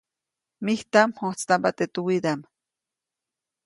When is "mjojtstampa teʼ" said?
1.15-1.91